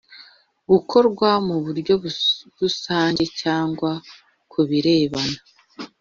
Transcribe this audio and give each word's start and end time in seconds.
gukorwa 0.69 1.29
mu 1.47 1.55
buryo 1.63 1.93
rusange 2.61 3.23
cyangwa 3.41 3.91
ku 4.51 4.59
birebana 4.69 5.39